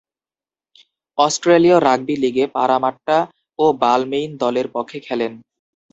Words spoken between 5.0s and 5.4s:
খেলেন।